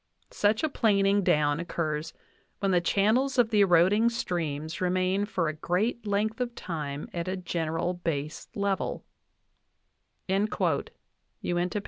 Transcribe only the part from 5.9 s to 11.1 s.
length of time at a general base level" (Uinta, 27).